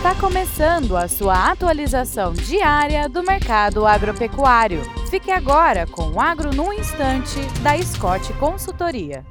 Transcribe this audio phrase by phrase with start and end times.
[0.00, 4.80] Está começando a sua atualização diária do mercado agropecuário.
[5.10, 9.22] Fique agora com o Agro no Instante, da Scott Consultoria.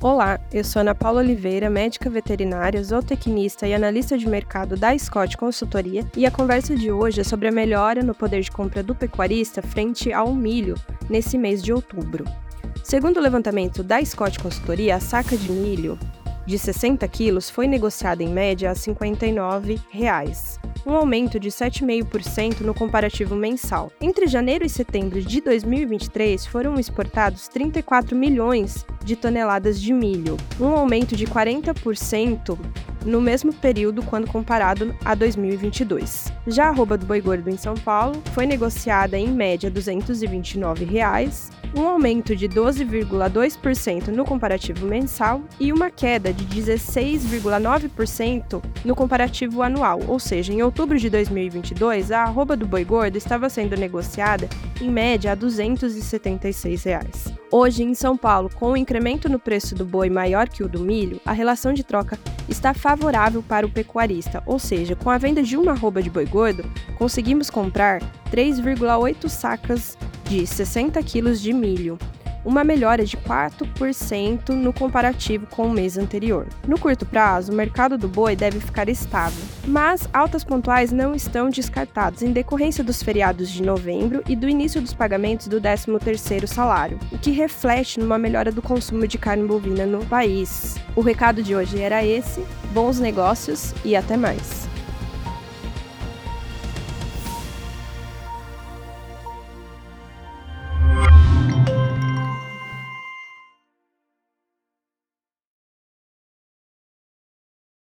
[0.00, 5.36] Olá, eu sou Ana Paula Oliveira, médica veterinária, zootecnista e analista de mercado da Scott
[5.36, 8.94] Consultoria, e a conversa de hoje é sobre a melhora no poder de compra do
[8.94, 10.76] pecuarista frente ao milho
[11.10, 12.24] nesse mês de outubro.
[12.86, 15.98] Segundo o levantamento da Scott Consultoria, a saca de milho
[16.46, 22.72] de 60 quilos foi negociada em média a 59 reais, um aumento de 7,5% no
[22.72, 23.90] comparativo mensal.
[24.00, 30.68] Entre janeiro e setembro de 2023, foram exportados 34 milhões de toneladas de milho, um
[30.68, 32.56] aumento de 40%
[33.04, 36.32] no mesmo período quando comparado a 2022.
[36.46, 41.50] Já a arroba do boi gordo em São Paulo foi negociada em média 229 reais,
[41.74, 50.00] um aumento de 12,2% no comparativo mensal e uma queda de 16,9% no comparativo anual,
[50.06, 54.48] ou seja, em outubro de 2022, a arroba do boi gordo estava sendo negociada
[54.80, 57.34] em média a 276 reais.
[57.50, 60.80] Hoje, em São Paulo, com o incremento no preço do boi maior que o do
[60.80, 65.42] milho, a relação de troca está favorável para o pecuarista, ou seja, com a venda
[65.42, 66.64] de uma arroba de boi gordo,
[66.98, 69.96] conseguimos comprar 3,8 sacas
[70.28, 71.98] de 60 quilos de milho,
[72.46, 76.46] uma melhora de 4% no comparativo com o mês anterior.
[76.66, 81.50] No curto prazo, o mercado do boi deve ficar estável, mas altas pontuais não estão
[81.50, 86.98] descartadas em decorrência dos feriados de novembro e do início dos pagamentos do 13º salário,
[87.10, 90.76] o que reflete numa melhora do consumo de carne bovina no país.
[90.94, 92.40] O recado de hoje era esse,
[92.72, 94.65] bons negócios e até mais.